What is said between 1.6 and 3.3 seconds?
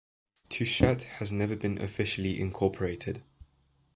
officially incorporated.